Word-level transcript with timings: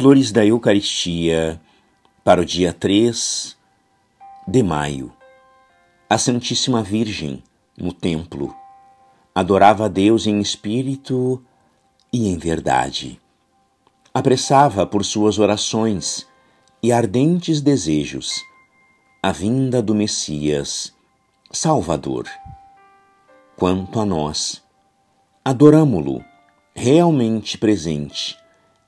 Flores 0.00 0.32
da 0.32 0.46
Eucaristia 0.46 1.60
para 2.24 2.40
o 2.40 2.44
dia 2.46 2.72
3 2.72 3.54
de 4.48 4.62
maio. 4.62 5.12
A 6.08 6.16
Santíssima 6.16 6.82
Virgem, 6.82 7.42
no 7.76 7.92
templo, 7.92 8.56
adorava 9.34 9.84
a 9.84 9.88
Deus 9.88 10.26
em 10.26 10.40
espírito 10.40 11.44
e 12.10 12.28
em 12.30 12.38
verdade. 12.38 13.20
Apressava 14.14 14.86
por 14.86 15.04
suas 15.04 15.38
orações 15.38 16.26
e 16.82 16.92
ardentes 16.92 17.60
desejos 17.60 18.40
a 19.22 19.30
vinda 19.32 19.82
do 19.82 19.94
Messias, 19.94 20.94
Salvador. 21.52 22.26
Quanto 23.54 24.00
a 24.00 24.06
nós, 24.06 24.62
adoramo-lo 25.44 26.24
realmente 26.74 27.58
presente 27.58 28.39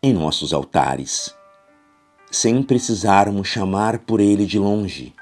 em 0.00 0.12
nossos 0.12 0.52
altares, 0.52 1.34
sem 2.30 2.62
precisarmos 2.62 3.48
chamar 3.48 3.98
por 3.98 4.20
ele 4.20 4.46
de 4.46 4.58
longe, 4.58 5.12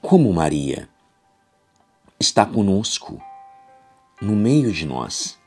como 0.00 0.32
Maria. 0.32 0.88
Está 2.18 2.46
conosco, 2.46 3.20
no 4.20 4.34
meio 4.34 4.72
de 4.72 4.86
nós. 4.86 5.38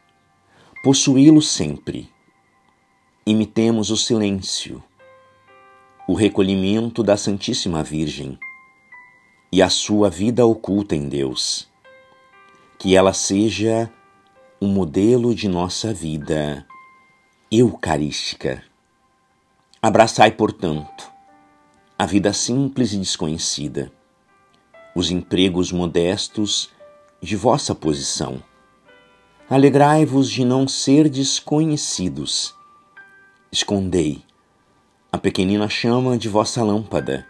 Possuí-lo 0.84 1.42
sempre. 1.42 2.08
Imitemos 3.26 3.90
o 3.90 3.98
silêncio, 3.98 4.84
o 6.08 6.14
recolhimento 6.14 7.02
da 7.02 7.18
Santíssima 7.18 7.82
Virgem 7.82 8.38
e 9.52 9.64
a 9.64 9.70
sua 9.70 10.08
vida 10.10 10.46
oculta 10.46 10.96
em 10.96 11.10
Deus. 11.10 11.68
Que 12.78 12.96
ela 12.96 13.14
seja 13.14 13.92
o 14.60 14.68
modelo 14.68 15.34
de 15.34 15.48
nossa 15.48 15.92
vida 15.92 16.68
eucarística. 17.52 18.64
Abraçai, 19.82 20.32
portanto, 20.32 21.12
a 21.98 22.06
vida 22.06 22.34
simples 22.34 22.92
e 22.92 22.98
desconhecida, 22.98 23.92
os 24.96 25.12
empregos 25.12 25.72
modestos 25.72 26.72
de 27.22 27.36
vossa 27.36 27.76
posição. 27.76 28.42
Alegrai-vos 29.48 30.30
de 30.30 30.44
não 30.44 30.68
ser 30.68 31.08
desconhecidos. 31.08 32.56
Escondei 33.52 34.24
a 35.12 35.18
pequenina 35.18 35.70
chama 35.70 36.18
de 36.18 36.28
vossa 36.28 36.64
lâmpada, 36.64 37.28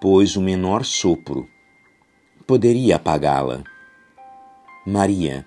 pois 0.00 0.36
o 0.36 0.40
menor 0.40 0.84
sopro 0.84 1.48
poderia 2.46 2.96
apagá-la. 2.96 3.62
Maria 4.84 5.46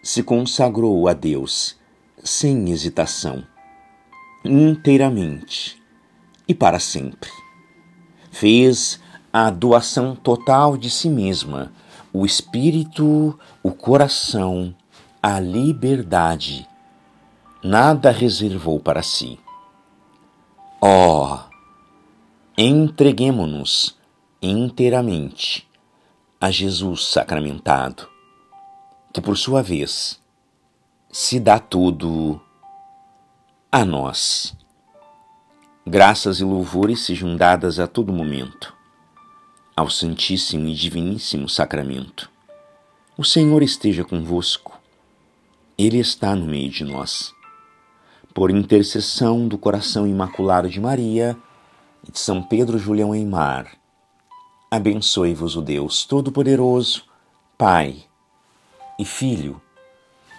se 0.00 0.22
consagrou 0.22 1.08
a 1.08 1.12
Deus 1.12 1.79
sem 2.22 2.70
hesitação, 2.70 3.44
inteiramente 4.44 5.80
e 6.46 6.54
para 6.54 6.78
sempre. 6.78 7.30
Fez 8.30 9.00
a 9.32 9.50
doação 9.50 10.14
total 10.16 10.76
de 10.76 10.90
si 10.90 11.08
mesma, 11.08 11.72
o 12.12 12.26
espírito, 12.26 13.38
o 13.62 13.72
coração, 13.72 14.74
a 15.22 15.38
liberdade. 15.38 16.66
Nada 17.62 18.10
reservou 18.10 18.80
para 18.80 19.02
si. 19.02 19.38
Oh, 20.80 21.38
entreguemo-nos 22.56 23.98
inteiramente 24.42 25.68
a 26.40 26.50
Jesus 26.50 27.04
sacramentado, 27.06 28.08
que 29.12 29.20
por 29.20 29.36
sua 29.36 29.62
vez 29.62 30.20
se 31.12 31.40
dá 31.40 31.58
tudo 31.58 32.40
a 33.70 33.84
nós. 33.84 34.54
Graças 35.84 36.38
e 36.38 36.44
louvores 36.44 37.00
sejam 37.00 37.36
dadas 37.36 37.80
a 37.80 37.88
todo 37.88 38.12
momento 38.12 38.72
ao 39.76 39.90
Santíssimo 39.90 40.68
e 40.68 40.74
Diviníssimo 40.74 41.48
Sacramento. 41.48 42.30
O 43.18 43.24
Senhor 43.24 43.60
esteja 43.60 44.04
convosco, 44.04 44.78
Ele 45.76 45.98
está 45.98 46.36
no 46.36 46.46
meio 46.46 46.70
de 46.70 46.84
nós. 46.84 47.32
Por 48.32 48.52
intercessão 48.52 49.48
do 49.48 49.58
coração 49.58 50.06
imaculado 50.06 50.68
de 50.68 50.80
Maria 50.80 51.36
e 52.06 52.12
de 52.12 52.20
São 52.20 52.40
Pedro 52.40 52.78
Julião 52.78 53.12
Eimar, 53.12 53.76
abençoe-vos 54.70 55.56
o 55.56 55.62
Deus 55.62 56.04
Todo-Poderoso, 56.04 57.04
Pai 57.58 58.04
e 58.96 59.04
Filho 59.04 59.60